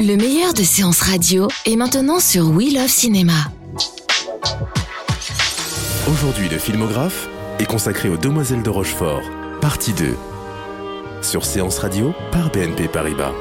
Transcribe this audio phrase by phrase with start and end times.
[0.00, 3.32] Le meilleur de séances radio est maintenant sur We Love Cinéma.
[6.10, 7.28] Aujourd'hui, le filmographe
[7.58, 9.22] est consacré aux Demoiselles de Rochefort,
[9.60, 10.14] partie 2.
[11.22, 13.32] Sur Séance Radio par BNP Paribas.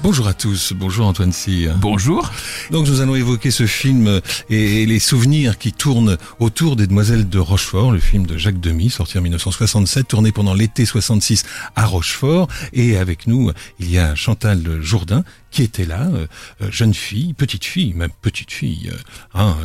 [0.00, 1.74] Bonjour à tous, bonjour Antoine Cyr.
[1.76, 2.30] Bonjour.
[2.70, 7.38] Donc nous allons évoquer ce film et, les souvenirs qui tournent autour des Demoiselles de
[7.40, 11.42] Rochefort, le film de Jacques Demy, sorti en 1967, tourné pendant l'été 66
[11.74, 12.46] à Rochefort.
[12.72, 16.26] Et avec nous, il y a Chantal Jourdain, qui était là, euh,
[16.62, 18.98] euh, jeune fille, petite fille, même petite fille, euh,
[19.34, 19.56] hein,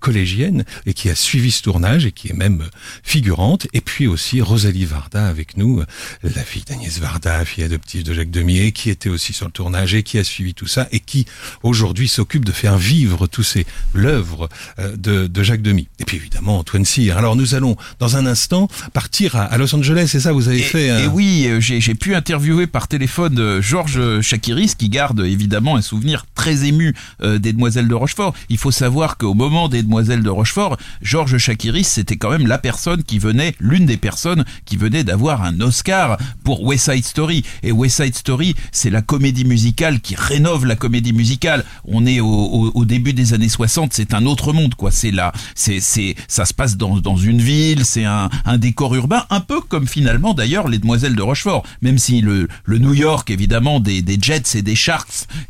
[0.00, 2.64] collégienne, et qui a suivi ce tournage et qui est même
[3.02, 3.66] figurante.
[3.72, 5.82] Et puis aussi Rosalie Varda avec nous,
[6.22, 9.94] la fille d'Agnès Varda, fille adoptive de Jacques Demier, qui était aussi sur le tournage
[9.94, 11.26] et qui a suivi tout ça et qui
[11.62, 14.48] aujourd'hui s'occupe de faire vivre tous ces l'œuvre
[14.78, 15.88] de, de, Jacques Demy.
[15.98, 17.16] Et puis évidemment Antoine Cyr.
[17.16, 20.88] Alors nous allons dans un instant partir à, Los Angeles, c'est ça vous avez fait
[21.04, 26.64] Et oui, j'ai pu interviewer par téléphone Georges Chakiris qui garde évidemment un souvenir très
[26.64, 28.34] ému euh, des Demoiselles de Rochefort.
[28.48, 32.58] Il faut savoir qu'au moment des Demoiselles de Rochefort, Georges Chakiris, c'était quand même la
[32.58, 37.44] personne qui venait, l'une des personnes qui venait d'avoir un Oscar pour West Side Story.
[37.62, 41.64] Et West Side Story, c'est la comédie musicale qui rénove la comédie musicale.
[41.84, 44.90] On est au, début des années 60, c'est un autre monde, quoi.
[44.90, 45.80] C'est là, c'est,
[46.28, 50.34] ça se passe dans, dans une ville, c'est un, décor urbain, un peu comme finalement
[50.34, 51.64] d'ailleurs les Demoiselles de Rochefort.
[51.80, 54.76] Même si le, le New York, évidemment, des, des Jets et des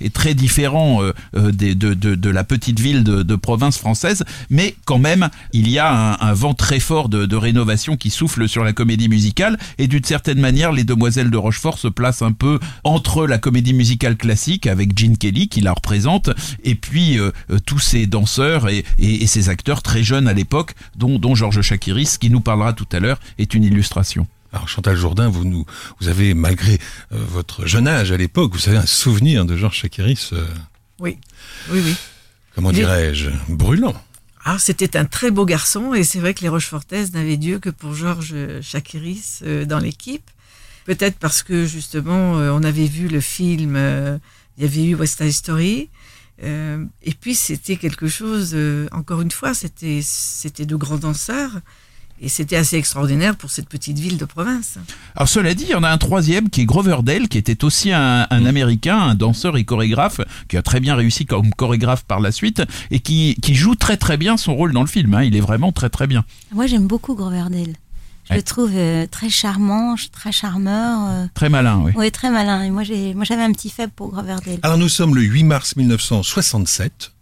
[0.00, 4.74] Est très différent euh, euh, de, de, de, la petite ville de, province française, mais
[4.85, 8.73] quand même, il y a un, vent très fort de, rénovation qui souffle sur la
[8.73, 13.27] comédie musicale, et d'une certaine manière, Les Demoiselles de Rochefort se placent un peu entre
[13.27, 16.30] la comédie musicale classique, avec Gene Kelly qui la représente,
[16.64, 17.30] et puis euh,
[17.67, 21.63] tous ces danseurs et, et, et, ces acteurs très jeunes à l'époque, dont, dont Georges
[21.63, 24.27] Chakiris, qui nous parlera tout à l'heure, est une illustration.
[24.52, 25.64] Alors Chantal Jourdain, vous nous,
[25.98, 26.74] vous avez malgré
[27.13, 30.30] euh, votre jeune âge à l'époque, vous avez un souvenir de Georges Chakiris.
[30.35, 30.46] Euh,
[30.98, 31.18] oui,
[31.70, 31.96] oui, oui.
[32.55, 33.95] Comment dirais-je, brûlant.
[34.45, 37.70] Ah, c'était un très beau garçon et c'est vrai que les Rochefortaises n'avaient Dieu que
[37.70, 40.30] pour Georges Chakiris euh, dans l'équipe.
[40.84, 43.77] Peut-être parce que justement on avait vu le film,
[44.58, 45.90] il y avait eu West Side Story.
[46.42, 48.57] et puis c'était quelque chose,
[48.90, 51.61] encore une fois, c'était c'était de grands danseurs.
[52.24, 54.78] Et c'était assez extraordinaire pour cette petite ville de province.
[55.16, 57.64] Alors cela dit, il y en a un troisième qui est Grover Dale, qui était
[57.64, 62.05] aussi un, un Américain, un danseur et chorégraphe, qui a très bien réussi comme chorégraphe
[62.05, 62.62] par la suite,
[62.92, 65.12] et qui, qui joue très très bien son rôle dans le film.
[65.14, 65.24] Hein.
[65.24, 66.24] Il est vraiment très très bien.
[66.52, 67.74] Moi j'aime beaucoup Grover Dale.
[68.30, 71.00] Je le trouve euh, très charmant, très charmeur.
[71.08, 71.27] Euh.
[71.34, 71.92] Très malin, oui.
[71.96, 72.62] Oui, très malin.
[72.62, 74.60] Et moi, j'avais un petit faible pour Grover Dale.
[74.62, 77.12] Alors, nous sommes le 8 mars 1967.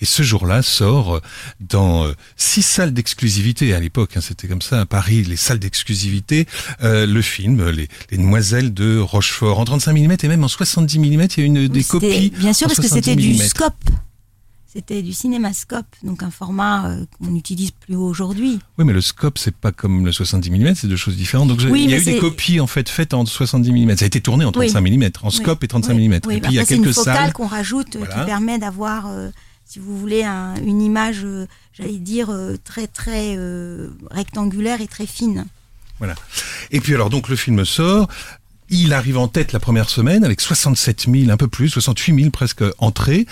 [0.00, 1.20] Et ce jour-là sort
[1.60, 5.58] dans euh, six salles d'exclusivité à l'époque, hein, c'était comme ça à Paris, les salles
[5.58, 6.46] d'exclusivité,
[6.82, 10.98] euh, le film les, les, Demoiselles de Rochefort en 35 mm et même en 70
[10.98, 11.04] mm.
[11.36, 12.30] Il y a une des copies.
[12.30, 13.74] Bien sûr, parce que c'était du scope.
[14.76, 18.58] C'était du cinémascope, donc un format euh, qu'on n'utilise plus aujourd'hui.
[18.76, 21.48] Oui, mais le scope, c'est pas comme le 70 mm, c'est deux choses différentes.
[21.48, 23.96] Donc il y a eu des copies en fait faites en 70 mm.
[23.96, 26.12] Ça a été tourné en 35 mm, en scope et 35 mm.
[26.12, 29.08] et puis il y a quelques une focale qu'on rajoute qui permet d'avoir
[29.66, 35.06] si vous voulez, une image, euh, j'allais dire, euh, très très euh, rectangulaire et très
[35.06, 35.46] fine.
[35.98, 36.14] Voilà.
[36.70, 38.08] Et puis alors donc le film sort.
[38.68, 42.30] Il arrive en tête la première semaine avec 67 000, un peu plus, 68 000
[42.30, 43.26] presque entrées.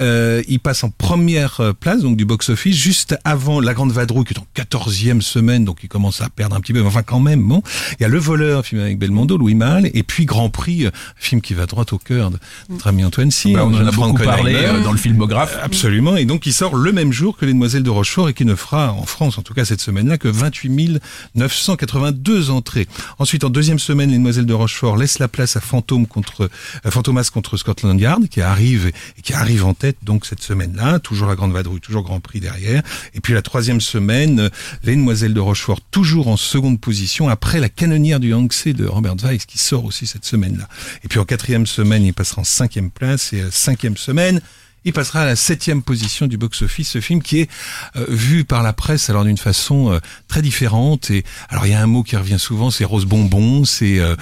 [0.00, 4.24] Euh, il passe en première euh, place donc du box-office juste avant La Grande Vadrouille
[4.24, 7.04] qui est en quatorzième semaine donc il commence à perdre un petit peu mais enfin
[7.04, 7.62] quand même bon.
[7.92, 10.90] Il y a Le Voleur film avec Belmondo Louis Malle et puis Grand Prix euh,
[11.14, 12.38] film qui va droit au cœur de
[12.70, 15.56] notre ami Antoine Cyr bah, on en a beaucoup parlé dans le filmographe.
[15.62, 18.44] absolument et donc il sort le même jour que Les Demoiselles de Rochefort et qui
[18.44, 20.98] ne fera en France en tout cas cette semaine-là que 28
[21.36, 22.88] 982 entrées.
[23.20, 26.50] Ensuite en deuxième semaine Les Demoiselles de Rochefort laisse la place à Fantôme contre
[26.84, 31.28] Fantomas contre Scotland Yard qui arrive et qui arrive en tête donc cette semaine-là, toujours
[31.28, 32.82] la Grande Vadrouille, toujours Grand Prix derrière.
[33.14, 34.50] Et puis la troisième semaine,
[34.82, 39.16] les Demoiselles de Rochefort, toujours en seconde position, après la canonnière du Yangtze de Robert
[39.22, 40.68] Weiss, qui sort aussi cette semaine-là.
[41.04, 44.40] Et puis en quatrième semaine, il passera en cinquième place, et cinquième semaine,
[44.84, 46.90] il passera à la septième position du box-office.
[46.90, 47.50] Ce film qui est
[47.96, 49.98] euh, vu par la presse alors d'une façon euh,
[50.28, 51.10] très différente.
[51.10, 53.64] Et alors il y a un mot qui revient souvent, c'est rose bonbon.
[53.64, 54.14] C'est euh,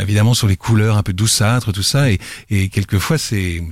[0.00, 2.10] évidemment sur les couleurs un peu douceâtres, tout ça.
[2.10, 2.20] Et,
[2.50, 3.62] et quelquefois c'est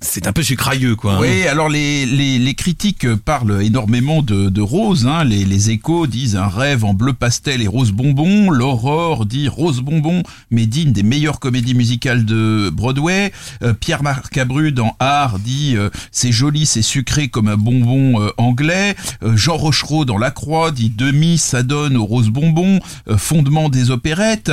[0.00, 1.14] c'est un peu sucrailleux, quoi.
[1.14, 1.18] Hein.
[1.20, 5.06] Oui, alors les, les, les, critiques parlent énormément de, rose.
[5.06, 5.24] Hein.
[5.24, 8.50] Les, les, échos disent un rêve en bleu pastel et rose bonbon.
[8.50, 13.32] L'Aurore dit rose bonbon, mais digne des meilleures comédies musicales de Broadway.
[13.62, 18.30] Euh, Pierre Marcabru dans Art dit euh, c'est joli, c'est sucré comme un bonbon euh,
[18.36, 18.94] anglais.
[19.34, 22.78] Jean Rochereau dans La Croix dit demi ça donne au rose bonbon.
[23.16, 24.52] fondement des opérettes.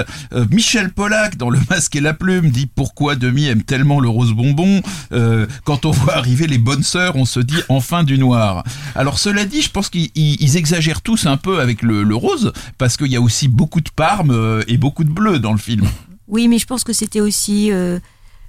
[0.49, 4.33] Michel Pollack dans Le Masque et la Plume dit pourquoi demi aime tellement le rose
[4.33, 4.81] bonbon
[5.63, 8.63] quand on voit arriver les bonnes sœurs, on se dit enfin du noir.
[8.95, 13.07] Alors cela dit, je pense qu'ils exagèrent tous un peu avec le, rose, parce qu'il
[13.07, 15.87] y a aussi beaucoup de parme euh, et beaucoup de bleu dans le film.
[16.27, 17.99] Oui, mais je pense que c'était aussi, euh,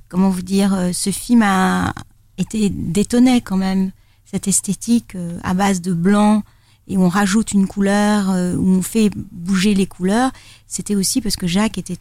[0.08, 1.94] comment vous dire, euh, ce film a
[2.38, 3.90] été détonné quand même.
[4.24, 6.42] Cette esthétique à base de blanc
[6.88, 10.30] et on rajoute une couleur, où on fait bouger les couleurs,
[10.66, 11.98] c'était aussi parce que Jacques était,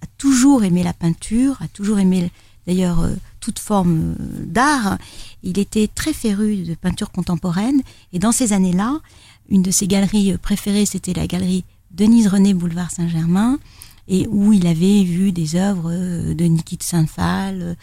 [0.00, 2.30] a toujours aimé la peinture, a toujours aimé
[2.66, 3.06] d'ailleurs
[3.40, 4.98] toute forme euh, d'art.
[5.42, 7.82] Il était très féru de peinture contemporaine
[8.12, 9.00] et dans ces années-là,
[9.48, 13.58] une de ses galeries préférées, c'était la galerie Denise René Boulevard Saint-Germain
[14.06, 17.74] et où il avait vu des œuvres euh, de Niki de Saint-Phal, euh,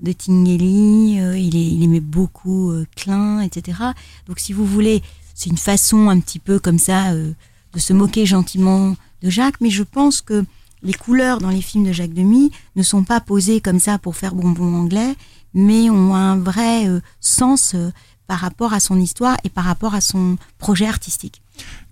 [0.00, 3.76] de Tinguely, il, aimait beaucoup Klein, etc.
[4.26, 5.02] Donc si vous voulez,
[5.34, 7.34] c'est une façon un petit peu comme ça de
[7.78, 10.46] se moquer gentiment de Jacques, mais je pense que
[10.82, 14.16] les couleurs dans les films de Jacques Demy ne sont pas posées comme ça pour
[14.16, 15.14] faire bonbon anglais,
[15.54, 17.90] mais ont un vrai euh, sens euh,
[18.26, 21.42] par rapport à son histoire et par rapport à son projet artistique.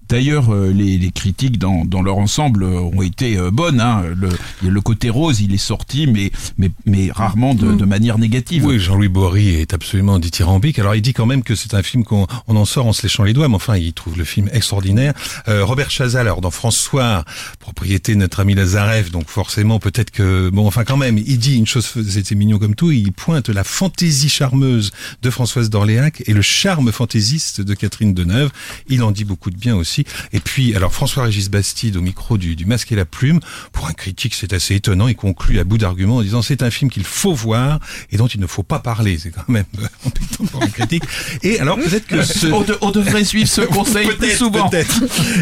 [0.08, 3.80] D'ailleurs, euh, les, critiques dans, leur ensemble euh, ont été euh, bonnes.
[3.80, 4.04] Hein.
[4.16, 4.30] Le,
[4.66, 8.64] le, côté rose, il est sorti, mais, mais, mais rarement de, de manière négative.
[8.64, 10.78] Oui, Jean-Louis Bory est absolument dithyrambique.
[10.78, 13.02] Alors, il dit quand même que c'est un film qu'on on en sort en se
[13.02, 15.12] léchant les doigts, mais enfin, il trouve le film extraordinaire.
[15.46, 17.24] Robert Chazal, alors dans François,
[17.58, 20.50] propriété de notre ami Lazarev, donc forcément, peut-être que...
[20.50, 23.64] Bon, enfin, quand même, il dit une chose, c'était mignon comme tout, il pointe la
[23.64, 28.50] fantaisie charmeuse de Françoise d'Orléac et le charme fantaisiste de Catherine Deneuve.
[28.88, 29.97] Il en dit beaucoup de bien aussi.
[30.32, 33.40] Et puis, alors François-Régis Bastide au micro du, du Masque et la Plume,
[33.72, 35.08] pour un critique, c'est assez étonnant.
[35.08, 37.80] Il conclut à bout d'arguments en disant c'est un film qu'il faut voir
[38.10, 39.18] et dont il ne faut pas parler.
[39.18, 39.64] C'est quand même
[40.04, 41.04] embêtant pour un critique.
[41.42, 42.46] Et alors peut-être que ce...
[42.80, 44.70] on, devrait suivre ce conseil plus souvent.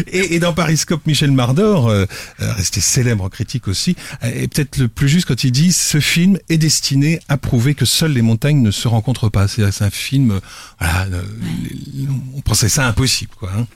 [0.07, 2.05] Et, et, dans Pariscope, Michel Mardor, euh,
[2.41, 5.99] euh, resté célèbre en critique aussi, est peut-être le plus juste quand il dit ce
[5.99, 9.47] film est destiné à prouver que seules les montagnes ne se rencontrent pas.
[9.47, 10.39] C'est un film,
[10.79, 11.23] voilà, euh,
[12.35, 13.51] on pensait ça impossible, quoi.
[13.57, 13.67] Hein.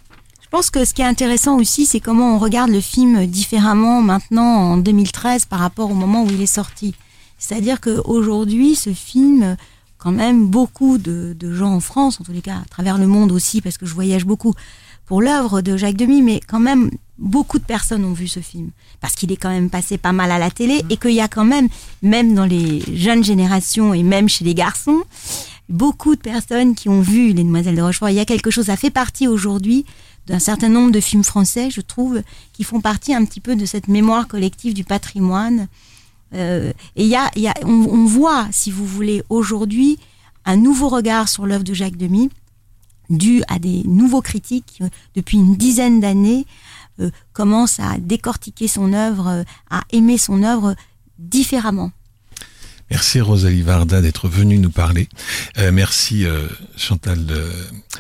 [0.52, 4.02] Je pense que ce qui est intéressant aussi, c'est comment on regarde le film différemment
[4.02, 6.94] maintenant en 2013 par rapport au moment où il est sorti.
[7.38, 9.56] C'est-à-dire qu'aujourd'hui, ce film,
[9.98, 13.32] quand même, beaucoup de, gens en France, en tous les cas, à travers le monde
[13.32, 14.54] aussi, parce que je voyage beaucoup
[15.06, 18.72] pour l'œuvre de Jacques Demy, mais quand même, beaucoup de personnes ont vu ce film.
[19.00, 21.30] Parce qu'il est quand même passé pas mal à la télé et qu'il y a
[21.30, 21.70] quand même,
[22.02, 25.02] même dans les jeunes générations et même chez les garçons,
[25.70, 28.10] beaucoup de personnes qui ont vu Les Demoiselles de Rochefort.
[28.10, 29.86] Il y a quelque chose, ça fait partie aujourd'hui
[30.32, 32.22] d'un certain nombre de films français, je trouve,
[32.54, 35.68] qui font partie un petit peu de cette mémoire collective du patrimoine.
[36.34, 40.00] Euh, et y a, y a on, voit, si vous voulez, aujourd'hui,
[40.46, 42.30] un nouveau regard sur l'œuvre de Jacques Demy,
[43.10, 44.84] dû à des nouveaux critiques qui,
[45.16, 46.46] depuis une dizaine d'années,
[47.02, 50.76] euh, commencent à décortiquer son œuvre, à aimer son œuvre
[51.20, 51.92] différemment.
[52.92, 55.08] Merci Rosalie Varda d'être venue nous parler.
[55.58, 57.50] Euh, merci euh, Chantal euh,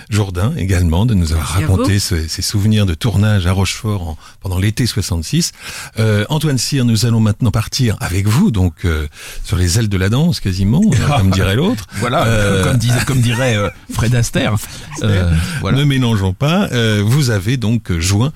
[0.09, 5.53] Jourdain également de nous avoir raconté ses souvenirs de tournage à Rochefort pendant l'été 66.
[5.97, 8.85] Euh, Antoine Cyr, nous allons maintenant partir avec vous, donc
[9.45, 11.87] sur les ailes de la danse quasiment, comme dirait l'autre.
[11.95, 12.25] Voilà,
[12.63, 13.55] comme, comme, dirait
[13.93, 14.55] Fred Astaire.
[15.61, 15.77] voilà.
[15.77, 16.67] Ne mélangeons pas.
[17.01, 18.33] vous avez donc joint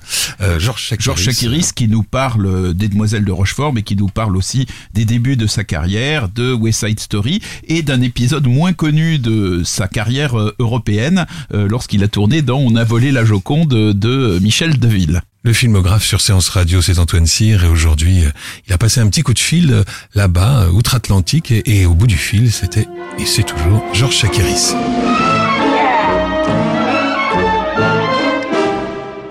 [0.58, 1.04] Georges Chakiris.
[1.04, 5.04] Georges Chakiris qui nous parle des Demoiselles de Rochefort, mais qui nous parle aussi des
[5.04, 9.88] débuts de sa carrière, de West Side Story et d'un épisode moins connu de sa
[9.88, 14.78] carrière euh, européenne euh, lorsqu'il a tourné dans On a volé la Joconde de Michel
[14.78, 15.22] Deville.
[15.42, 18.30] Le filmographe sur Séance Radio, c'est Antoine Cyr et aujourd'hui, euh,
[18.66, 19.84] il a passé un petit coup de fil
[20.14, 22.88] là-bas, outre-Atlantique, et, au bout du fil, c'était,
[23.18, 24.74] et c'est toujours, Georges Chakiris.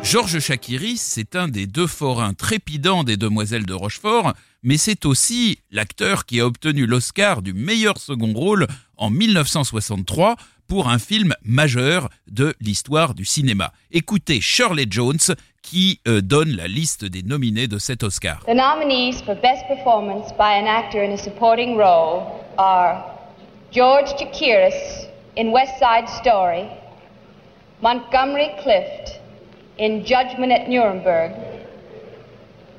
[0.05, 5.57] Georges Chakiris, c'est un des deux forains trépidants des Demoiselles de Rochefort, mais c'est aussi
[5.71, 10.35] l'acteur qui a obtenu l'Oscar du meilleur second rôle en 1963
[10.67, 13.71] pour un film majeur de l'histoire du cinéma.
[13.91, 15.17] Écoutez Shirley Jones
[15.63, 18.41] qui euh, donne la liste des nominés de cet Oscar.
[18.45, 23.03] The nominees for best performance by an actor in a supporting role are
[23.71, 26.67] George Chakiris in West Side Story,
[27.81, 29.14] Montgomery Clift
[29.77, 31.33] in Judgment at Nuremberg,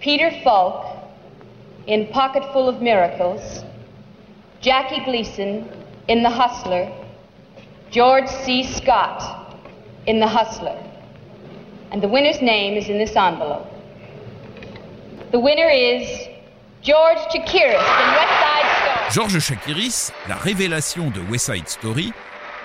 [0.01, 0.97] Peter Falk
[1.87, 3.65] in Pocketful of Miracles,
[4.61, 5.69] Jackie Gleason
[6.09, 6.91] in The Hustler,
[7.91, 8.65] George C.
[8.65, 9.57] Scott
[10.07, 10.83] in The Hustler.
[11.93, 13.67] And the winner's name is in this envelope.
[15.33, 16.29] The winner is
[16.83, 19.29] George Chakiris in West Side Story.
[19.29, 22.13] George Chakiris, la révélation de West Side Story,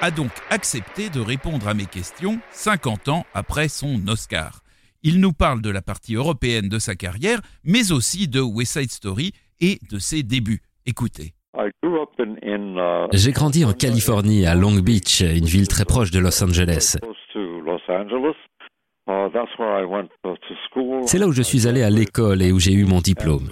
[0.02, 4.62] a donc accepté de répondre à mes questions 50 ans après son Oscar.
[5.04, 8.92] Il nous parle de la partie européenne de sa carrière, mais aussi de West Side
[8.92, 10.62] Story et de ses débuts.
[10.86, 11.34] Écoutez.
[13.14, 16.98] J'ai grandi en Californie, à Long Beach, une ville très proche de Los Angeles.
[21.06, 23.50] C'est là où je suis allé à l'école et où j'ai eu mon diplôme.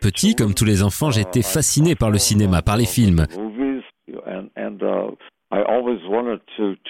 [0.00, 3.26] Petit, comme tous les enfants, j'étais fasciné par le cinéma, par les films.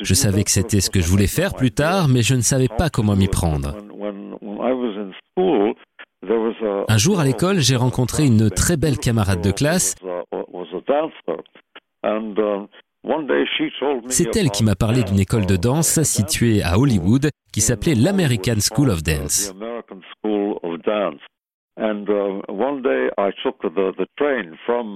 [0.01, 2.69] Je savais que c'était ce que je voulais faire plus tard, mais je ne savais
[2.69, 3.77] pas comment m'y prendre.
[6.89, 9.95] Un jour à l'école, j'ai rencontré une très belle camarade de classe.
[14.09, 18.57] C'est elle qui m'a parlé d'une école de danse située à Hollywood qui s'appelait l'American
[18.61, 19.55] School of Dance.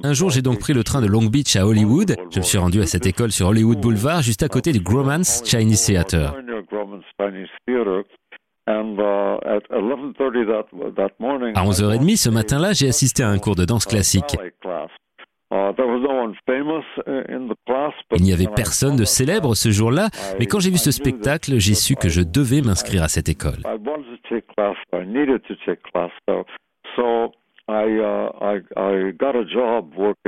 [0.02, 2.16] Un jour, j'ai donc pris le train de Long Beach à Hollywood.
[2.30, 5.22] Je me suis rendu à cette école sur Hollywood Boulevard, juste à côté du Gromans
[5.44, 6.34] Chinese Theater.
[8.66, 8.82] À
[11.64, 14.36] 11h30 ce matin-là, j'ai assisté à un cours de danse classique.
[18.16, 20.08] Il n'y avait personne de célèbre ce jour-là,
[20.38, 23.62] mais quand j'ai vu ce spectacle, j'ai su que je devais m'inscrire à cette école.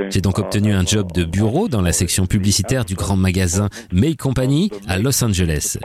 [0.09, 4.15] J'ai donc obtenu un job de bureau dans la section publicitaire du grand magasin May
[4.15, 5.77] Company à Los Angeles.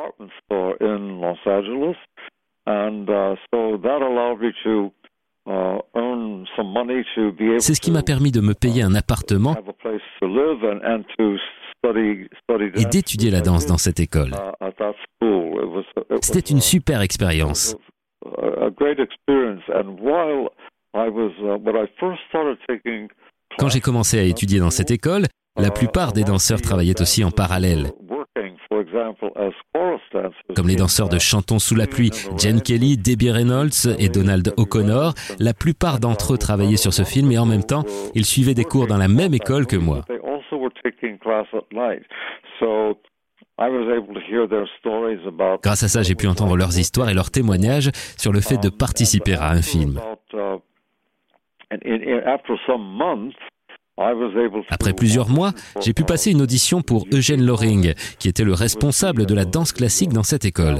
[7.59, 9.57] C'est ce qui m'a permis de me payer un appartement
[12.75, 14.33] et d'étudier la danse dans cette école.
[16.21, 17.77] C'était une super expérience.
[23.59, 27.31] Quand j'ai commencé à étudier dans cette école, la plupart des danseurs travaillaient aussi en
[27.31, 27.91] parallèle.
[30.55, 35.15] Comme les danseurs de Chantons sous la pluie, Jen Kelly, Debbie Reynolds et Donald O'Connor,
[35.39, 38.65] la plupart d'entre eux travaillaient sur ce film et en même temps, ils suivaient des
[38.65, 40.03] cours dans la même école que moi.
[45.63, 48.69] Grâce à ça, j'ai pu entendre leurs histoires et leurs témoignages sur le fait de
[48.69, 50.01] participer à un film.
[54.71, 59.27] Après plusieurs mois, j'ai pu passer une audition pour Eugène Loring, qui était le responsable
[59.27, 60.77] de la danse classique dans cette école.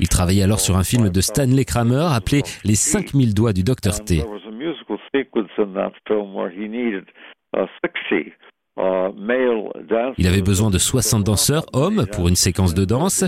[0.00, 4.04] Il travaillait alors sur un film de Stanley Kramer appelé Les 5000 doigts du Dr
[4.04, 4.22] T.
[10.18, 13.24] Il avait besoin de 60 danseurs hommes pour une séquence de danse.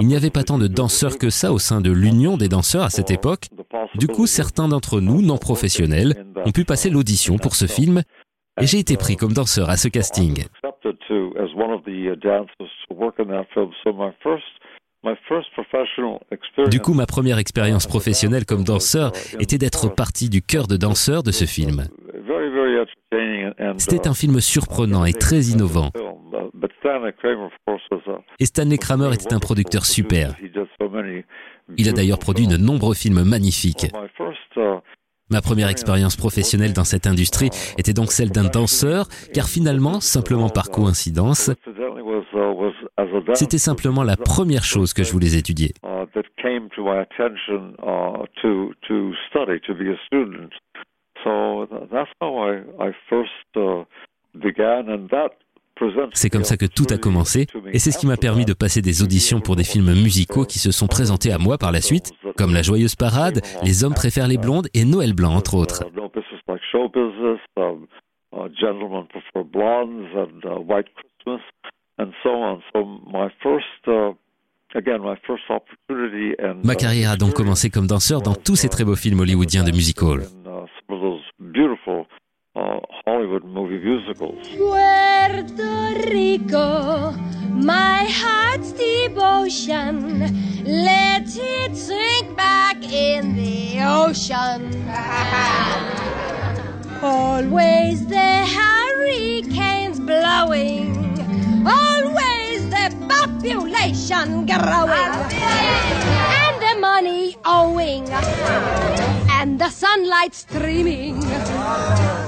[0.00, 2.84] Il n'y avait pas tant de danseurs que ça au sein de l'Union des danseurs
[2.84, 3.46] à cette époque.
[3.94, 8.02] Du coup, certains d'entre nous, non professionnels, ont pu passer l'audition pour ce film
[8.60, 10.44] et j'ai été pris comme danseur à ce casting.
[16.70, 21.22] Du coup, ma première expérience professionnelle comme danseur était d'être partie du cœur de danseurs
[21.22, 21.84] de ce film.
[23.78, 25.90] C'était un film surprenant et très innovant.
[28.38, 30.34] Et Stanley Kramer était un producteur super.
[31.76, 33.86] Il a d'ailleurs produit de nombreux films magnifiques.
[35.30, 37.48] Ma première expérience professionnelle dans cette industrie
[37.78, 41.50] était donc celle d'un danseur, car finalement, simplement par coïncidence,
[43.34, 45.72] c'était simplement la première chose que je voulais étudier.
[56.12, 58.82] C'est comme ça que tout a commencé, et c'est ce qui m'a permis de passer
[58.82, 62.12] des auditions pour des films musicaux qui se sont présentés à moi par la suite,
[62.36, 65.84] comme La Joyeuse Parade, Les Hommes préfèrent les blondes et Noël Blanc, entre autres.
[76.64, 79.70] Ma carrière a donc commencé comme danseur dans tous ces très beaux films hollywoodiens de
[79.70, 80.22] musical.
[83.12, 84.48] Hollywood movie musicals.
[84.56, 87.12] Puerto Rico,
[87.50, 94.88] my heart's devotion, let it sink back in the ocean.
[97.02, 100.96] Always the hurricanes blowing,
[101.68, 106.51] always the population growing, and the
[106.82, 108.04] money owing
[109.38, 111.22] and the sunlight streaming,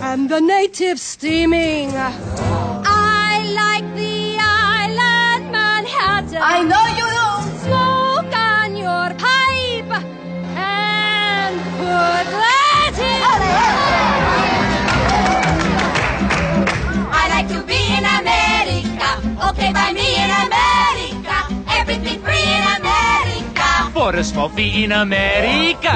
[0.09, 1.91] and the natives steaming.
[1.93, 6.41] I like the island Manhattan.
[6.41, 7.29] I know you do.
[7.67, 9.93] Smoke on your pipe
[10.57, 13.21] and put that in.
[17.23, 19.09] I like to be in America.
[19.51, 21.04] Okay, by me in America.
[24.07, 25.95] In America.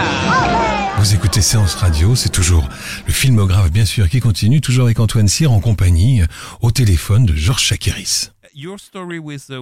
[0.96, 2.66] Vous écoutez Séance Radio, c'est toujours
[3.06, 6.22] le filmographe bien sûr qui continue, toujours avec Antoine Cyr en compagnie
[6.62, 8.32] au téléphone de Georges Chakiris.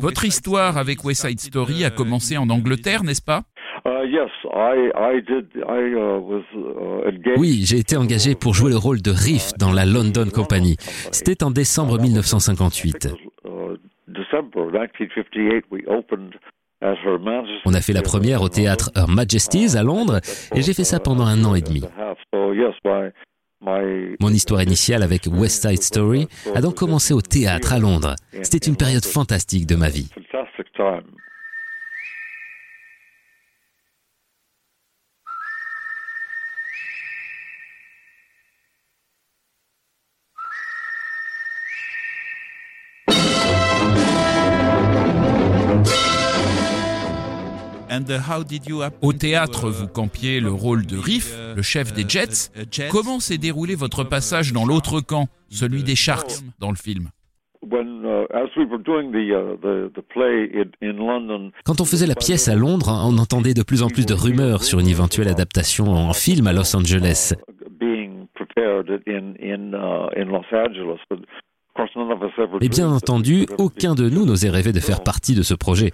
[0.01, 3.43] Votre histoire avec West Side Story a commencé en Angleterre, n'est-ce pas?
[7.37, 10.77] Oui, j'ai été engagé pour jouer le rôle de Riff dans la London Company.
[11.11, 13.09] C'était en décembre 1958.
[17.65, 20.21] On a fait la première au théâtre Her Majesty's à Londres
[20.55, 21.83] et j'ai fait ça pendant un an et demi.
[24.21, 28.15] Mon histoire initiale avec West Side Story a donc commencé au théâtre à Londres.
[28.43, 30.11] C'était une période fantastique de ma vie.
[49.03, 52.51] Au théâtre, vous campiez le rôle de Riff, le chef des Jets.
[52.91, 57.11] Comment s'est déroulé votre passage dans l'autre camp, celui des Sharks, dans le film?
[61.65, 64.63] Quand on faisait la pièce à Londres, on entendait de plus en plus de rumeurs
[64.63, 67.35] sur une éventuelle adaptation en film à Los Angeles.
[72.61, 75.93] Et bien entendu, aucun de nous n'osait rêver de faire partie de ce projet.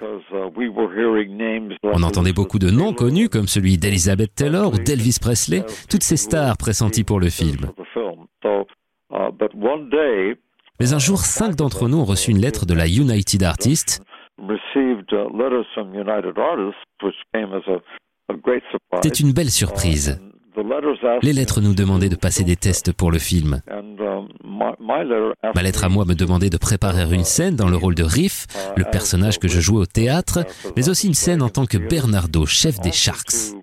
[1.85, 6.17] On entendait beaucoup de noms connus comme celui d'Elizabeth Taylor ou d'Elvis Presley, toutes ces
[6.17, 7.71] stars pressenties pour le film.
[10.81, 14.03] Mais un jour, cinq d'entre nous ont reçu une lettre de la United Artists.
[18.95, 20.21] C'était une belle surprise.
[21.23, 23.63] Les lettres nous demandaient de passer des tests pour le film.
[25.55, 28.47] Ma lettre à moi me demandait de préparer une scène dans le rôle de Riff,
[28.77, 30.45] le personnage que je jouais au théâtre,
[30.77, 33.55] mais aussi une scène en tant que Bernardo, chef des Sharks.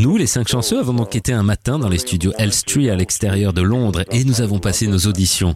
[0.00, 3.52] Nous, les cinq chanceux, avons donc été un matin dans les studios Elstree à l'extérieur
[3.52, 5.54] de Londres et nous avons passé nos auditions.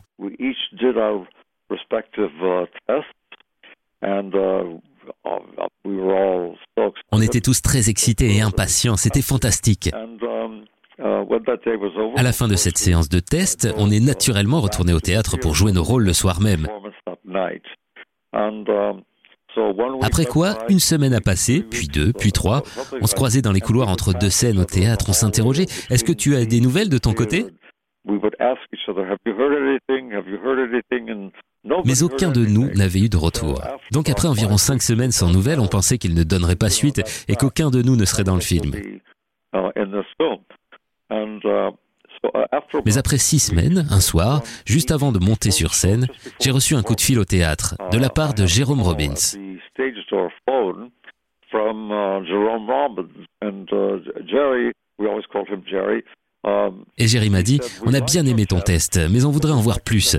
[7.13, 9.91] On était tous très excités et impatients, c'était fantastique.
[12.17, 15.55] À la fin de cette séance de test, on est naturellement retourné au théâtre pour
[15.55, 16.67] jouer nos rôles le soir même.
[20.03, 22.63] Après quoi, une semaine a passé, puis deux, puis trois.
[23.01, 26.13] On se croisait dans les couloirs entre deux scènes au théâtre, on s'interrogeait Est-ce que
[26.13, 27.47] tu as des nouvelles de ton côté?
[31.64, 33.61] Mais aucun de nous n'avait eu de retour.
[33.92, 37.37] Donc après environ cinq semaines sans nouvelles, on pensait qu'il ne donnerait pas suite et
[37.37, 38.72] qu'aucun de nous ne serait dans le film.
[42.85, 46.07] Mais après six semaines, un soir, juste avant de monter sur scène,
[46.40, 49.14] j'ai reçu un coup de fil au théâtre de la part de Jérôme Robbins.
[56.98, 59.81] Et Jerry m'a dit, on a bien aimé ton test, mais on voudrait en voir
[59.81, 60.18] plus.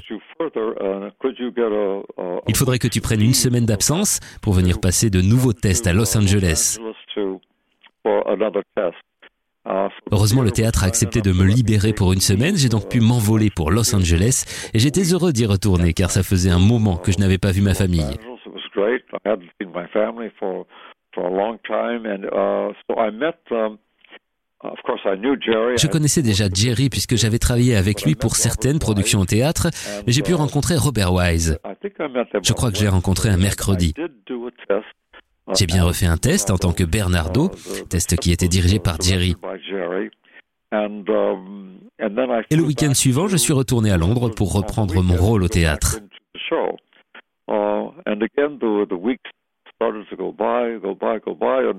[2.47, 5.93] Il faudrait que tu prennes une semaine d'absence pour venir passer de nouveaux tests à
[5.93, 6.77] Los Angeles.
[10.11, 12.57] Heureusement, le théâtre a accepté de me libérer pour une semaine.
[12.57, 16.51] J'ai donc pu m'envoler pour Los Angeles et j'étais heureux d'y retourner car ça faisait
[16.51, 18.17] un moment que je n'avais pas vu ma famille.
[24.63, 29.67] Je connaissais déjà Jerry puisque j'avais travaillé avec lui pour certaines productions au théâtre,
[30.05, 31.59] mais j'ai pu rencontrer Robert Wise.
[32.43, 33.93] Je crois que j'ai rencontré un mercredi.
[35.57, 37.49] J'ai bien refait un test en tant que Bernardo,
[37.89, 39.35] test qui était dirigé par Jerry.
[42.49, 45.99] Et le week-end suivant, je suis retourné à Londres pour reprendre mon rôle au théâtre.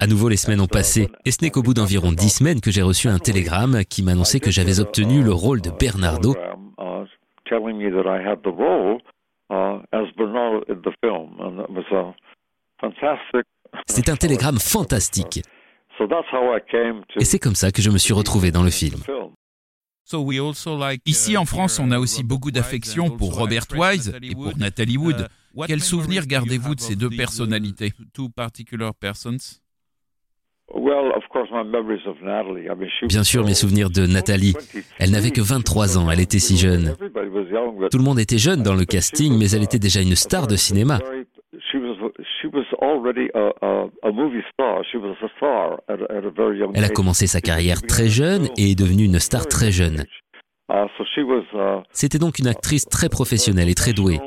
[0.00, 2.70] À nouveau, les semaines ont passé, et ce n'est qu'au bout d'environ dix semaines que
[2.70, 6.34] j'ai reçu un télégramme qui m'annonçait que j'avais obtenu le rôle de Bernardo.
[13.86, 15.42] C'était un télégramme fantastique.
[17.16, 18.98] Et c'est comme ça que je me suis retrouvé dans le film.
[21.06, 25.28] Ici en France, on a aussi beaucoup d'affection pour Robert Wise et pour Natalie Wood.
[25.66, 27.92] Quel souvenir gardez-vous de ces deux personnalités?
[33.08, 34.54] Bien sûr, mes souvenirs de Nathalie.
[34.98, 36.96] Elle n'avait que 23 ans, elle était si jeune.
[37.90, 40.56] Tout le monde était jeune dans le casting, mais elle était déjà une star de
[40.56, 41.00] cinéma.
[46.74, 50.04] Elle a commencé sa carrière très jeune et est devenue une star très jeune.
[51.90, 54.18] C'était donc une actrice très professionnelle et très douée.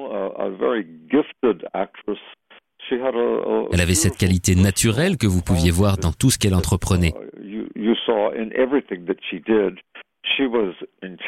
[3.72, 7.14] Elle avait cette qualité naturelle que vous pouviez voir dans tout ce qu'elle entreprenait.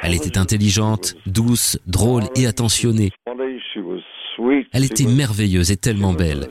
[0.02, 3.10] Elle était intelligente, douce, drôle et attentionnée.
[4.74, 6.48] Elle était merveilleuse et tellement belle.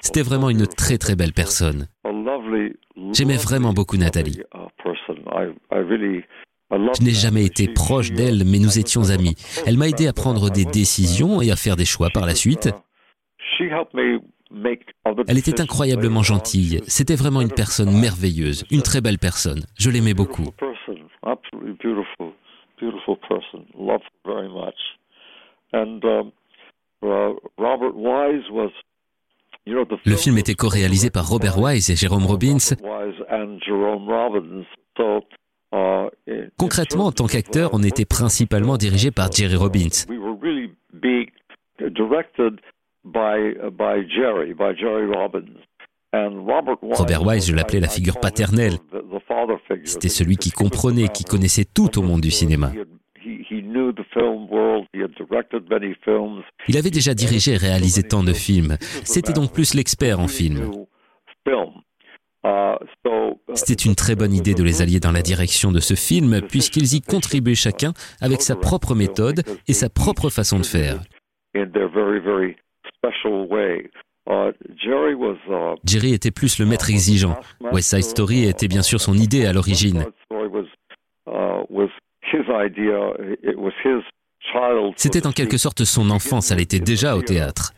[0.00, 1.86] C'était vraiment une très très belle personne.
[3.12, 4.42] J'aimais vraiment beaucoup Nathalie.
[6.70, 9.34] Je n'ai jamais été proche d'elle, mais nous étions amis.
[9.66, 12.70] Elle m'a aidé à prendre des décisions et à faire des choix par la suite.
[15.28, 16.80] Elle était incroyablement gentille.
[16.86, 19.62] C'était vraiment une personne merveilleuse, une très belle personne.
[19.78, 20.46] Je l'aimais beaucoup.
[30.04, 32.58] Le film était co-réalisé par Robert Wise et Jérôme Robbins.
[36.58, 40.04] Concrètement, en tant qu'acteur, on était principalement dirigé par Jerry Robbins.
[46.92, 48.74] Robert Wise, je l'appelais la figure paternelle.
[49.84, 52.72] C'était celui qui comprenait, qui connaissait tout au monde du cinéma.
[56.68, 58.76] Il avait déjà dirigé et réalisé tant de films.
[59.04, 60.70] C'était donc plus l'expert en film.
[63.54, 66.94] C'était une très bonne idée de les allier dans la direction de ce film, puisqu'ils
[66.94, 71.00] y contribuaient chacun avec sa propre méthode et sa propre façon de faire.
[75.84, 77.38] Jerry était plus le maître exigeant.
[77.72, 80.06] West Side Story était bien sûr son idée à l'origine.
[84.96, 87.72] C'était en quelque sorte son enfance, elle était déjà au théâtre.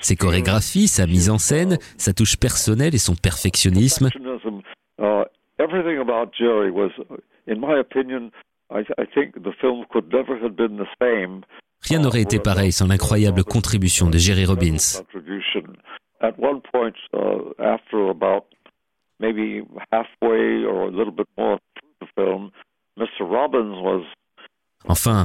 [0.00, 4.08] Ses chorégraphies, sa mise en scène, sa touche personnelle et son perfectionnisme.
[11.82, 15.02] Rien n'aurait été pareil sans l'incroyable contribution de Jerry Robbins.
[24.86, 25.24] Enfin,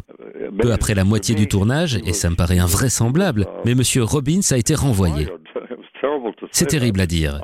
[0.58, 3.82] peu après la moitié du tournage, et ça me paraît invraisemblable, mais M.
[4.04, 5.28] Robbins a été renvoyé.
[6.52, 7.42] C'est terrible à dire.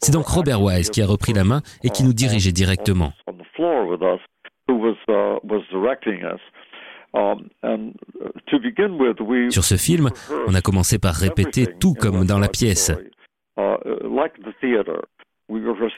[0.00, 3.12] C'est donc Robert Wise qui a repris la main et qui nous dirigeait directement.
[9.50, 10.10] Sur ce film,
[10.46, 12.92] on a commencé par répéter tout comme dans la pièce.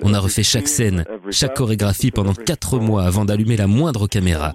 [0.02, 4.52] On a refait chaque scène, chaque chorégraphie pendant quatre mois avant d'allumer la moindre caméra.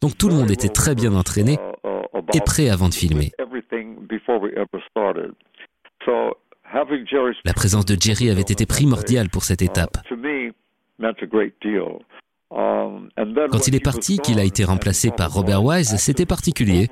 [0.00, 1.58] Donc tout le monde était très bien entraîné
[2.34, 3.30] et prêt avant de filmer.
[7.44, 9.98] La présence de Jerry avait été primordiale pour cette étape.
[12.50, 16.88] Quand il est parti, qu'il a été remplacé par Robert Wise, c'était particulier.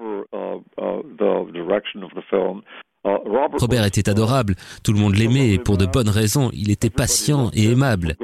[3.04, 4.54] Robert était adorable,
[4.84, 8.14] tout le monde l'aimait et pour de bonnes raisons, il était patient et aimable.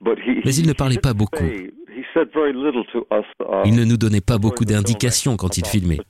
[0.00, 1.44] Mais il ne parlait pas beaucoup.
[3.64, 6.00] Il ne nous donnait pas beaucoup d'indications quand il filmait.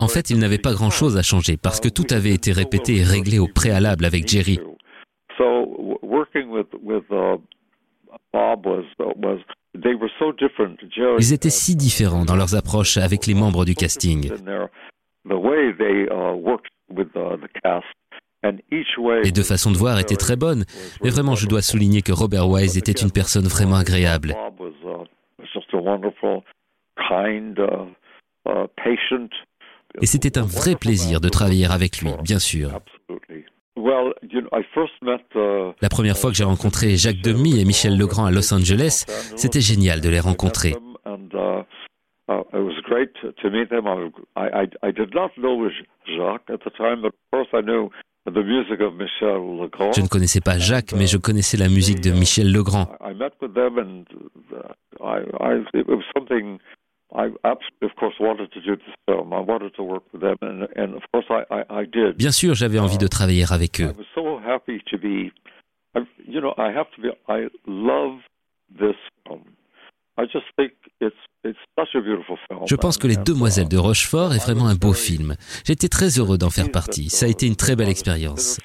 [0.00, 3.02] En fait, il n'avait pas grand-chose à changer parce que tout avait été répété et
[3.02, 4.58] réglé au préalable avec Jerry.
[11.18, 14.30] Ils étaient si différents dans leurs approches avec les membres du casting.
[19.22, 20.64] Les deux façons de voir étaient très bonnes,
[21.02, 24.36] mais vraiment je dois souligner que Robert Wise était une personne vraiment agréable.
[30.00, 32.80] Et c'était un vrai plaisir de travailler avec lui, bien sûr.
[35.80, 39.04] La première fois que j'ai rencontré Jacques Demy et Michel Legrand à Los Angeles,
[39.36, 40.74] c'était génial de les rencontrer.
[49.94, 52.86] Je ne connaissais pas Jacques, mais je connaissais la musique de Michel Legrand.
[62.16, 63.92] Bien sûr, j'avais envie de travailler avec eux.
[72.66, 75.34] Je pense que Les Demoiselles de Rochefort est vraiment un beau film.
[75.64, 77.08] J'étais très heureux d'en faire partie.
[77.08, 78.58] Ça a été une très belle expérience.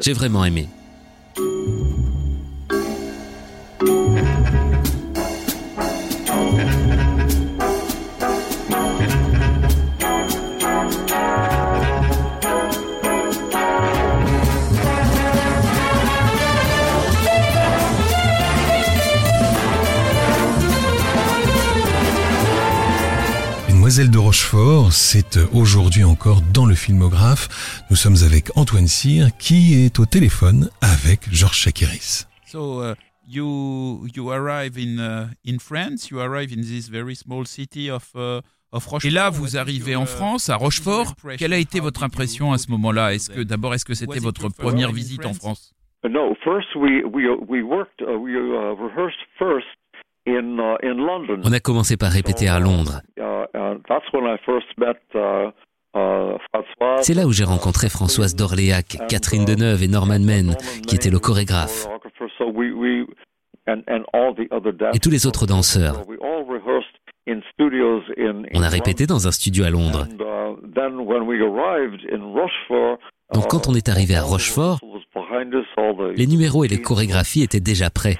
[0.00, 0.66] J'ai vraiment aimé.
[23.96, 27.48] Demoiselle de Rochefort, c'est aujourd'hui encore dans le filmographe.
[27.88, 32.28] Nous sommes avec Antoine Cyr qui est au téléphone avec Georges Chakiris.
[32.44, 32.94] So, uh,
[33.26, 38.12] you you arrive in uh, in France, you arrive in this very small city of
[38.14, 38.42] uh,
[39.02, 41.14] Et là, vous arrivez en France, à Rochefort.
[41.38, 43.14] Quelle a été votre impression à ce moment-là?
[43.14, 45.72] Est-ce que d'abord, est-ce que c'était votre première visite en France?
[46.04, 49.66] No, first we we we worked uh, we uh, rehearsed first
[50.26, 53.00] on a commencé par répéter à Londres.
[57.00, 61.18] C'est là où j'ai rencontré Françoise d'Orléac, Catherine Deneuve et Norman Men, qui étaient le
[61.18, 61.86] chorégraphe,
[64.94, 66.04] et tous les autres danseurs.
[67.26, 70.06] On a répété dans un studio à Londres.
[73.34, 74.78] Donc quand on est arrivé à Rochefort,
[76.14, 78.16] les numéros et les chorégraphies étaient déjà prêts.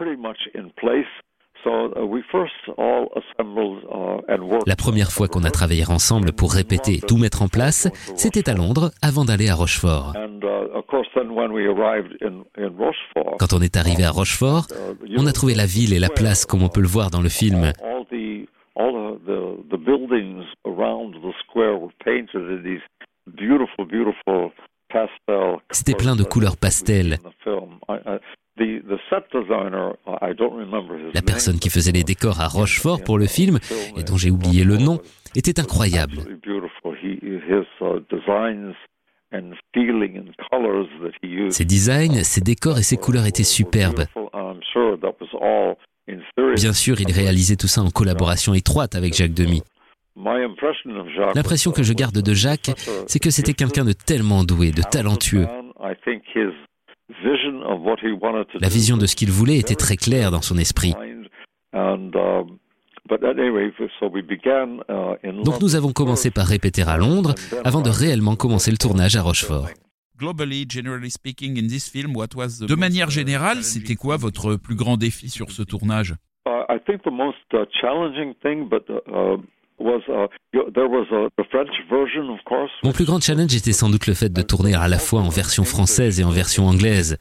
[4.66, 8.54] La première fois qu'on a travaillé ensemble pour répéter, tout mettre en place, c'était à
[8.54, 10.12] Londres avant d'aller à Rochefort.
[13.38, 14.66] Quand on est arrivé à Rochefort,
[15.16, 17.28] on a trouvé la ville et la place comme on peut le voir dans le
[17.28, 17.72] film.
[25.70, 27.18] C'était plein de couleurs pastel.
[31.14, 33.58] La personne qui faisait les décors à Rochefort pour le film,
[33.96, 35.00] et dont j'ai oublié le nom,
[35.34, 36.18] était incroyable.
[41.50, 44.04] Ses designs, ses décors et ses couleurs étaient superbes.
[46.54, 49.62] Bien sûr, il réalisait tout ça en collaboration étroite avec Jacques Demy.
[51.34, 52.70] L'impression que je garde de Jacques,
[53.06, 55.46] c'est que c'était quelqu'un de tellement doué, de talentueux.
[58.60, 60.94] La vision de ce qu'il voulait était très claire dans son esprit.
[65.44, 69.22] Donc nous avons commencé par répéter à Londres avant de réellement commencer le tournage à
[69.22, 69.68] Rochefort.
[70.18, 76.14] De manière générale, c'était quoi votre plus grand défi sur ce tournage?
[82.82, 85.28] Mon plus grand challenge était sans doute le fait de tourner à la fois en
[85.28, 87.18] version française et en version anglaise.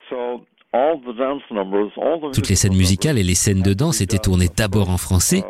[2.33, 5.43] Toutes les scènes musicales et les scènes de danse étaient tournées d'abord en français.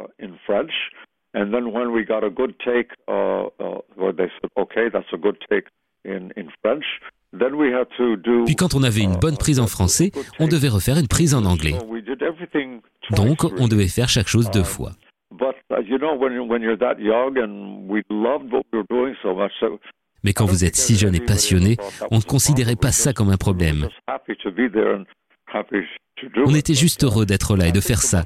[8.45, 11.43] Puis quand on avait une bonne prise en français, on devait refaire une prise en
[11.45, 11.73] anglais.
[13.11, 14.91] Donc on devait faire chaque chose deux fois.
[20.23, 21.77] Mais quand vous êtes si jeune et passionné,
[22.11, 23.87] on ne considérait pas ça comme un problème.
[26.37, 28.23] On était juste heureux d'être là et de faire ça.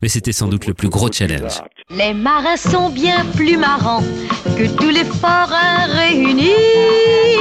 [0.00, 1.60] Mais c'était sans doute le plus gros challenge.
[1.90, 4.04] Les marins sont bien plus marrants
[4.56, 6.52] que tous les forains réunis.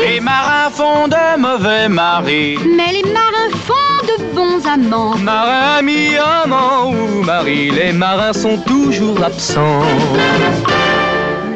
[0.02, 2.58] Les marins font de mauvais maris.
[2.76, 5.16] Mais les marins font de bons amants.
[5.20, 9.84] Marin, ami, amant ou mari, les marins sont toujours absents.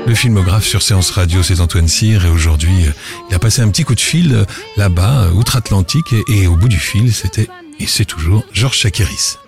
[0.06, 2.86] Le filmographe sur Séance Radio, c'est Antoine Cyr et aujourd'hui,
[3.28, 4.46] il a passé un petit coup de fil
[4.78, 7.48] là-bas, outre-Atlantique, et, au bout du fil, c'était,
[7.80, 9.40] et c'est toujours, Georges Chakiris.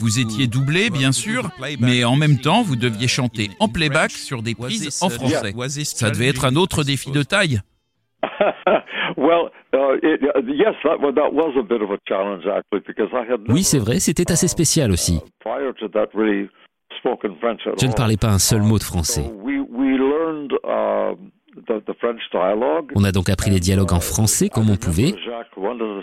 [0.00, 4.42] Vous étiez doublé, bien sûr, mais en même temps, vous deviez chanter en playback sur
[4.42, 5.52] des prises en français.
[5.84, 7.60] Ça devait être un autre défi de taille.
[13.48, 15.20] Oui, c'est vrai, c'était assez spécial aussi.
[17.80, 19.24] Je ne parlais pas un seul mot de français.
[22.94, 25.14] On a donc appris les dialogues en français comme on pouvait.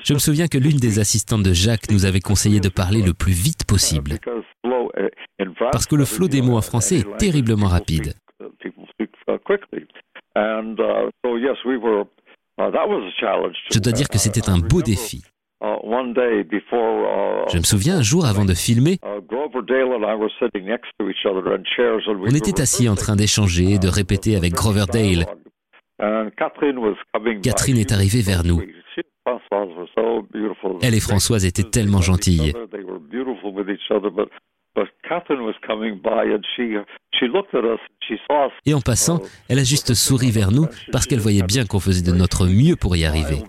[0.04, 3.14] Je me souviens que l'une des assistantes de Jacques nous avait conseillé de parler le
[3.14, 4.18] plus vite possible.
[5.72, 8.14] Parce que le flot des mots en français est terriblement rapide.
[13.72, 15.24] Je dois dire que c'était un beau défi.
[15.62, 18.98] Je me souviens un jour avant de filmer,
[22.08, 25.26] on était assis en train d'échanger et de répéter avec Grover Dale.
[27.41, 28.62] Catherine est arrivée vers nous.
[30.82, 32.54] Elle et Françoise étaient tellement gentilles.
[38.65, 39.19] Et en passant,
[39.50, 42.76] elle a juste souri vers nous parce qu'elle voyait bien qu'on faisait de notre mieux
[42.76, 43.43] pour y arriver.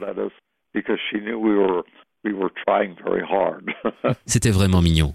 [4.26, 5.14] C'était vraiment mignon.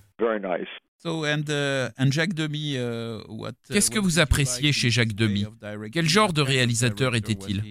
[3.70, 5.46] Qu'est-ce que vous appréciez chez Jacques Demy
[5.94, 7.62] Quel genre de réalisateur était-il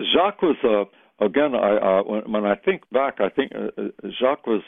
[0.00, 0.86] Jacques was uh,
[1.18, 4.62] again I uh, when I think back I think uh, Jacques was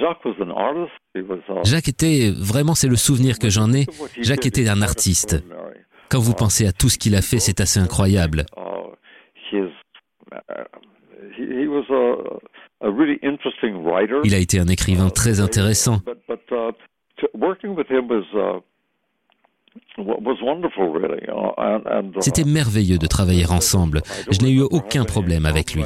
[0.00, 0.92] Jacques was an artist.
[1.14, 3.86] He was, Jacques était vraiment c'est le souvenir que j'en ai.
[4.20, 5.36] Jacques était un artiste.
[6.10, 8.46] Quand vous pensez à tout ce qu'il a fait, c'est assez incroyable.
[14.24, 15.98] Il a été un écrivain très intéressant.
[22.20, 24.02] C'était merveilleux de travailler ensemble.
[24.30, 25.82] Je n'ai eu aucun problème avec lui.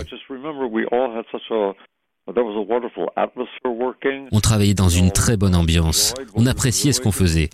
[4.33, 6.15] On travaillait dans une très bonne ambiance.
[6.35, 7.51] On appréciait ce qu'on faisait.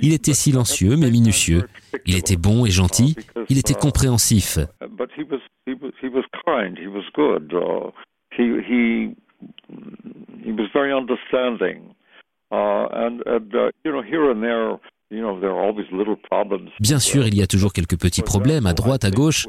[0.00, 1.62] Il était silencieux mais minutieux.
[2.06, 3.16] Il était bon et gentil.
[3.48, 4.58] Il était compréhensif.
[16.80, 19.46] Bien sûr, il y a toujours quelques petits problèmes à droite, à gauche.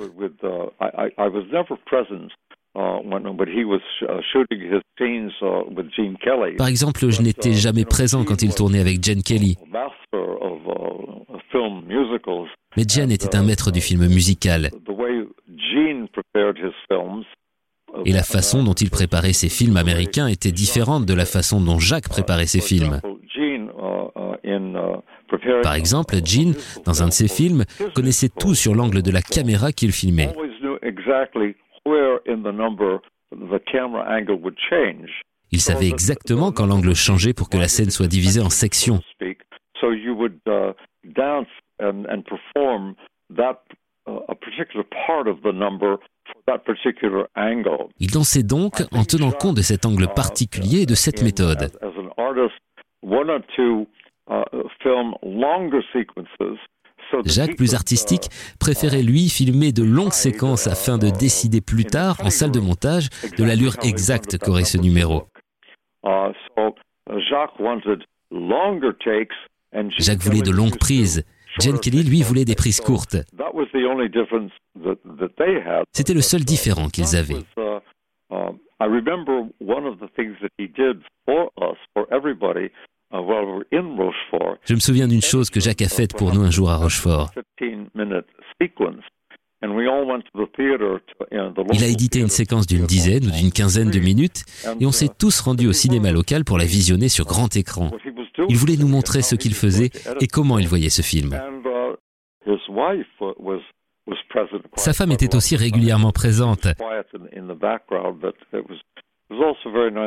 [6.57, 9.57] Par exemple, je n'étais jamais présent quand il tournait avec Jen Kelly.
[12.77, 14.69] Mais Jen était un maître du film musical.
[18.05, 21.79] Et la façon dont il préparait ses films américains était différente de la façon dont
[21.79, 23.01] Jacques préparait ses films.
[25.63, 26.53] Par exemple, Gene,
[26.85, 27.65] dans un de ses films,
[27.95, 30.29] connaissait tout sur l'angle de la caméra qu'il filmait.
[35.51, 39.01] Il savait exactement quand l'angle changeait pour que la scène soit divisée en sections.
[47.99, 51.71] Il dansait donc en tenant compte de cet angle particulier et de cette méthode.
[57.25, 62.29] Jacques, plus artistique, préférait lui filmer de longues séquences afin de décider plus tard, en
[62.29, 65.27] salle de montage, de l'allure exacte qu'aurait ce numéro.
[69.97, 71.25] Jacques voulait de longues prises.
[71.59, 73.17] Jen Kelly, lui, voulait des prises courtes.
[75.91, 77.43] C'était le seul différent qu'ils avaient.
[83.11, 87.31] Je me souviens d'une chose que Jacques a faite pour nous un jour à Rochefort.
[91.71, 94.43] Il a édité une séquence d'une dizaine ou d'une quinzaine de minutes
[94.79, 97.91] et on s'est tous rendus au cinéma local pour la visionner sur grand écran.
[98.47, 99.89] Il voulait nous montrer ce qu'il faisait
[100.21, 101.37] et comment il voyait ce film.
[104.75, 106.67] Sa femme était aussi régulièrement présente.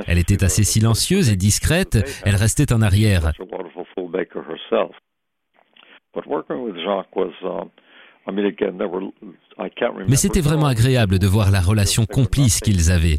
[0.07, 3.33] Elle était assez silencieuse et discrète, elle restait en arrière.
[10.09, 13.19] Mais c'était vraiment agréable de voir la relation complice qu'ils avaient.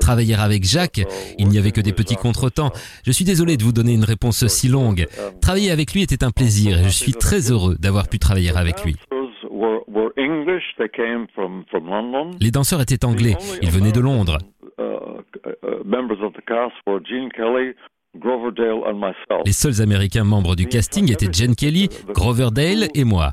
[0.00, 1.00] Travailler avec Jacques,
[1.38, 2.70] il n'y avait que des petits contretemps.
[3.04, 5.06] Je suis désolé de vous donner une réponse si longue.
[5.40, 8.84] Travailler avec lui était un plaisir et je suis très heureux d'avoir pu travailler avec
[8.84, 8.96] lui.
[12.40, 14.38] Les danseurs étaient anglais, ils venaient de Londres.
[19.44, 23.32] Les seuls Américains membres du casting étaient Jen Kelly, Grover Dale et moi.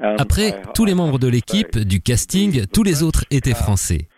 [0.00, 4.08] Après, tous les membres de l'équipe, du casting, tous les autres étaient français.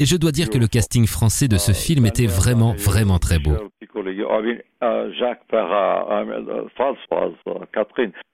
[0.00, 3.38] Et je dois dire que le casting français de ce film était vraiment, vraiment très
[3.38, 3.56] beau.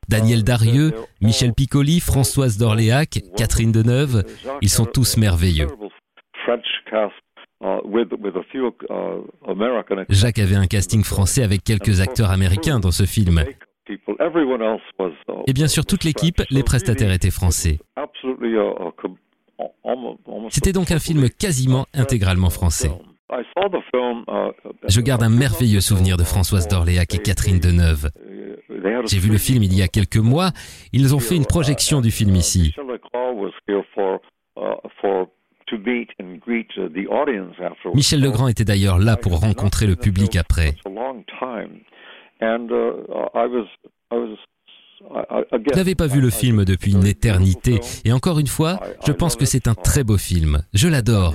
[0.08, 4.22] Daniel Darieux, Michel Piccoli, Françoise d'Orléac, Catherine Deneuve,
[4.60, 5.68] ils sont tous merveilleux.
[10.10, 13.42] Jacques avait un casting français avec quelques acteurs américains dans ce film.
[15.46, 17.78] Et bien sûr, toute l'équipe, les prestataires étaient français.
[20.50, 22.90] C'était donc un film quasiment intégralement français.
[24.88, 28.10] Je garde un merveilleux souvenir de Françoise d'Orléac et Catherine Deneuve.
[29.06, 30.50] J'ai vu le film il y a quelques mois.
[30.92, 32.74] Ils ont fait une projection du film ici.
[37.94, 40.74] Michel Legrand était d'ailleurs là pour rencontrer le public après.
[45.60, 49.36] Je n'avais pas vu le film depuis une éternité et encore une fois, je pense
[49.36, 50.62] que c'est un très beau film.
[50.72, 51.34] Je l'adore.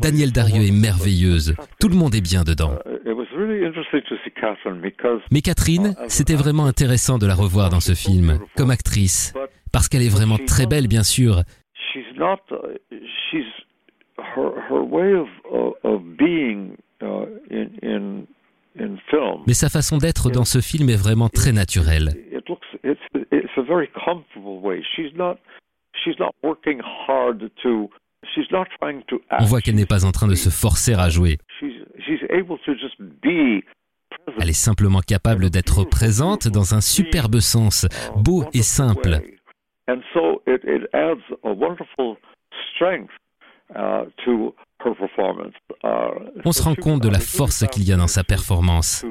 [0.00, 1.54] Daniel Darieux est merveilleuse.
[1.80, 2.78] Tout le monde est bien dedans.
[5.30, 9.34] Mais Catherine, c'était vraiment intéressant de la revoir dans ce film, comme actrice,
[9.72, 11.42] parce qu'elle est vraiment très belle, bien sûr.
[19.46, 22.10] Mais sa façon d'être dans ce film est vraiment très naturelle.
[29.38, 31.38] On voit qu'elle n'est pas en train de se forcer à jouer.
[34.38, 39.20] Elle est simplement capable d'être présente dans un superbe sens, beau et simple.
[46.44, 49.04] On se rend compte de la force qu'il y a dans sa performance.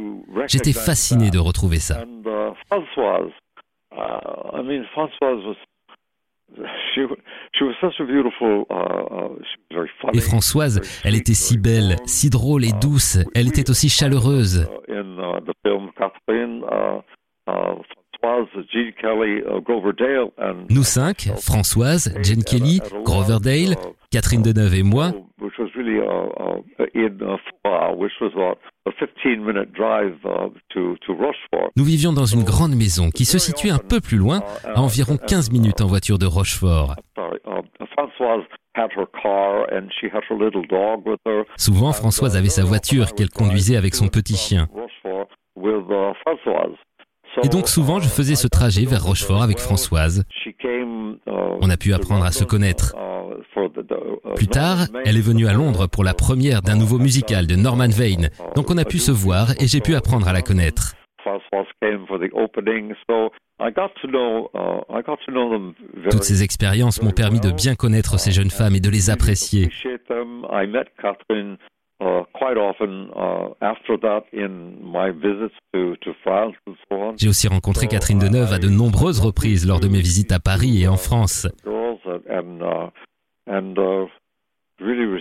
[0.48, 2.04] J'étais fasciné de retrouver ça.
[10.14, 13.18] Et Françoise, elle était si belle, si drôle et douce.
[13.34, 14.68] Elle était aussi chaleureuse.
[20.70, 23.76] Nous cinq, Françoise, Jane Kelly, Grover Dale,
[24.12, 25.12] Catherine Deneuve et moi,
[31.76, 35.18] nous vivions dans une grande maison qui se situait un peu plus loin, à environ
[35.18, 36.96] 15 minutes en voiture de Rochefort.
[41.58, 44.68] Souvent, Françoise avait sa voiture qu'elle conduisait avec son petit chien.
[47.44, 50.24] Et donc souvent, je faisais ce trajet vers Rochefort avec Françoise.
[51.28, 52.96] On a pu apprendre à se connaître.
[54.36, 57.88] Plus tard, elle est venue à Londres pour la première d'un nouveau musical de Norman
[57.90, 58.30] Vane.
[58.56, 60.94] Donc on a pu se voir et j'ai pu apprendre à la connaître.
[66.12, 69.70] Toutes ces expériences m'ont permis de bien connaître ces jeunes femmes et de les apprécier.
[77.18, 80.84] J'ai aussi rencontré Catherine Deneuve à de nombreuses reprises lors de mes visites à Paris
[80.84, 81.48] et en France.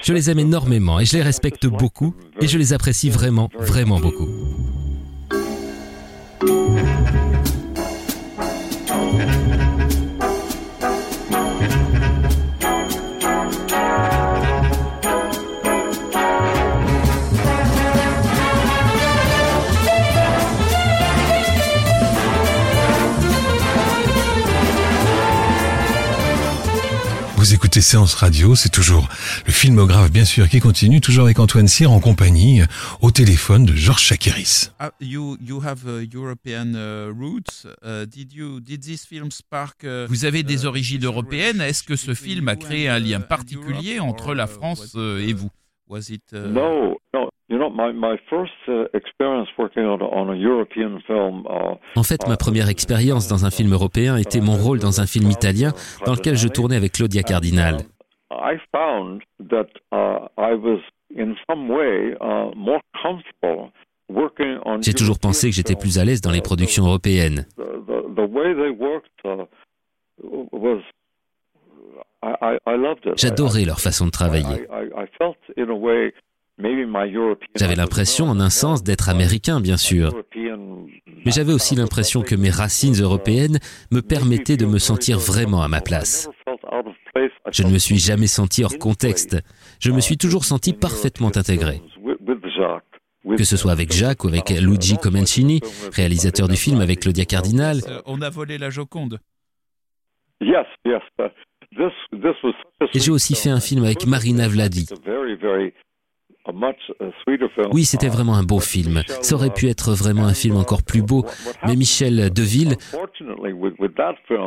[0.03, 4.01] Je les aime énormément et je les respecte beaucoup et je les apprécie vraiment, vraiment
[4.01, 4.29] beaucoup.
[27.75, 29.09] Écoutez Séance Radio, c'est toujours
[29.47, 32.67] le filmographe bien sûr qui continue, toujours avec Antoine Cyr en compagnie euh,
[33.01, 34.71] au téléphone de Georges Chakiris.
[40.09, 41.61] Vous avez des origines européennes.
[41.61, 45.51] Est-ce que ce film a créé un lien particulier entre la France euh, et vous
[51.97, 55.31] en fait, ma première expérience dans un film européen était mon rôle dans un film
[55.31, 55.73] italien
[56.07, 57.79] dans lequel je tournais avec Claudia Cardinal.
[64.81, 67.47] J'ai toujours pensé que j'étais plus à l'aise dans les productions européennes.
[73.17, 74.67] J'adorais leur façon de travailler.
[77.57, 80.13] J'avais l'impression, en un sens, d'être américain, bien sûr.
[81.25, 83.59] Mais j'avais aussi l'impression que mes racines européennes
[83.91, 86.29] me permettaient de me sentir vraiment à ma place.
[87.53, 89.37] Je ne me suis jamais senti hors contexte.
[89.81, 91.81] Je me suis toujours senti parfaitement intégré.
[93.37, 95.61] Que ce soit avec Jacques ou avec Luigi Comencini,
[95.93, 97.79] réalisateur du film avec Claudia Cardinal.
[98.07, 99.19] On a volé la Joconde.
[102.93, 104.87] Et j'ai aussi fait un film avec Marina Vladi.
[107.73, 109.03] Oui, c'était vraiment un beau film.
[109.23, 111.25] Ça aurait pu être vraiment un film encore plus beau,
[111.67, 112.77] mais Michel Deville...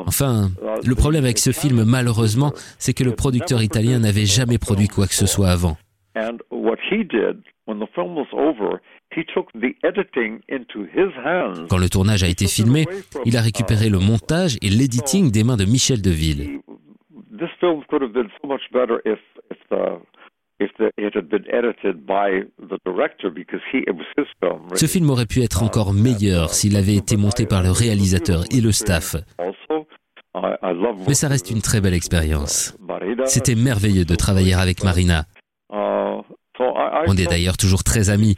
[0.05, 0.49] Enfin,
[0.85, 5.07] le problème avec ce film, malheureusement, c'est que le producteur italien n'avait jamais produit quoi
[5.07, 5.77] que ce soit avant.
[11.69, 12.85] Quand le tournage a été filmé,
[13.25, 16.59] il a récupéré le montage et l'editing des mains de Michel Deville.
[24.73, 28.61] Ce film aurait pu être encore meilleur s'il avait été monté par le réalisateur et
[28.61, 29.15] le staff.
[31.07, 32.77] Mais ça reste une très belle expérience.
[33.25, 35.25] C'était merveilleux de travailler avec Marina.
[35.69, 38.35] On est d'ailleurs toujours très amis,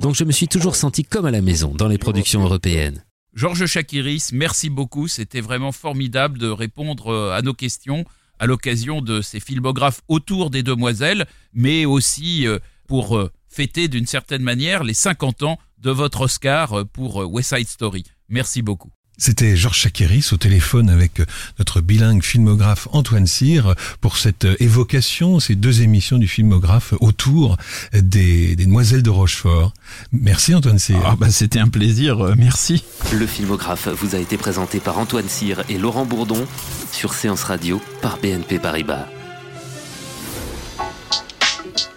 [0.00, 3.04] donc je me suis toujours senti comme à la maison dans les productions européennes.
[3.32, 8.04] Georges Chakiris, merci beaucoup, c'était vraiment formidable de répondre euh, à nos questions
[8.44, 11.24] à l'occasion de ces filmographes autour des demoiselles,
[11.54, 16.86] mais aussi euh, pour euh, fêter d'une certaine manière les 50 ans de votre Oscar
[16.92, 18.04] pour West Side Story.
[18.28, 18.90] Merci beaucoup.
[19.16, 21.26] C'était Georges Chakiris au téléphone avec euh,
[21.58, 27.56] notre bilingue filmographe Antoine Cyr pour cette euh, évocation, ces deux émissions du filmographe autour
[27.92, 29.72] des, demoiselles de Rochefort.
[30.12, 31.00] Merci Antoine Cyr.
[31.04, 32.82] Ah bah c'était un plaisir, euh, merci.
[33.12, 36.46] Le filmographe vous a été présenté par Antoine Cyr et Laurent Bourdon
[36.90, 39.06] sur Séance Radio par BNP Paribas.